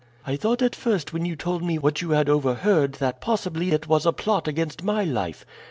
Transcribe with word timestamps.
I 0.25 0.35
thought 0.35 0.63
at 0.63 0.75
first 0.75 1.13
when 1.13 1.25
you 1.27 1.35
told 1.35 1.61
me 1.61 1.77
what 1.77 2.01
you 2.01 2.09
had 2.09 2.27
overheard 2.27 2.93
that 2.93 3.21
possibly 3.21 3.69
it 3.71 3.85
was 3.87 4.07
a 4.07 4.11
plot 4.11 4.47
against 4.47 4.81
my 4.83 5.03
life. 5.03 5.45